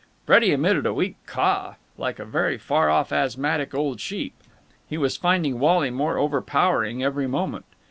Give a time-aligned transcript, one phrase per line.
[0.25, 4.33] Freddie emitted a weak cough, like a very far off asthmatic old sheep.
[4.89, 7.65] He was finding Wally more overpowering every moment.